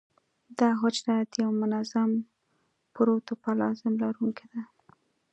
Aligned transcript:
دا 0.59 0.69
حجره 0.81 1.15
د 1.31 1.33
یو 1.43 1.51
منظم 1.61 2.09
پروتوپلازم 2.93 3.93
لرونکې 4.03 4.45
ده. 4.53 4.61